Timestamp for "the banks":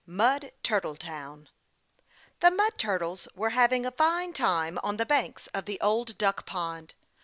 4.97-5.45